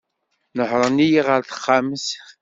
Nehren-iyi 0.57 1.21
ɣer 1.27 1.41
texxamt. 1.43 2.05